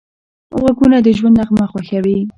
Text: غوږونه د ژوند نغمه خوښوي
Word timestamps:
غوږونه 0.59 0.97
د 1.05 1.07
ژوند 1.17 1.35
نغمه 1.39 1.65
خوښوي 1.71 2.17